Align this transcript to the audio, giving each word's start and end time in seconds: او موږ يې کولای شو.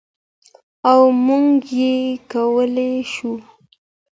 او 0.89 1.01
موږ 1.25 1.55
يې 1.79 1.95
کولای 2.31 2.95
شو. 3.13 3.33